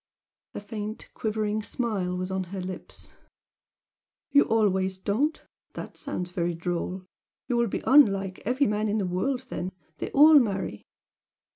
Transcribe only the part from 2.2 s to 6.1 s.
on her lips. "You always don't? That